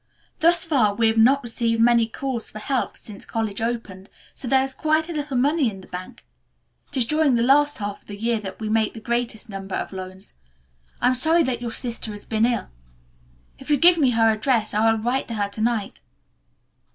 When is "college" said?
3.23-3.61